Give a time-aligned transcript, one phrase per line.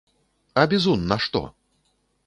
[0.61, 1.45] А бізун на што?